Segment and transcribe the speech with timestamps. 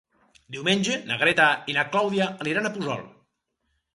[0.53, 3.07] Diumenge na Greta i na Clàudia aniran a Puçol.